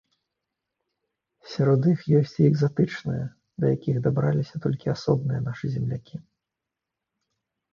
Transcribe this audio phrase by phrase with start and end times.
[1.53, 3.25] Сярод іх ёсць і экзатычныя,
[3.65, 6.17] да якіх дабраліся толькі асобныя нашы землякі.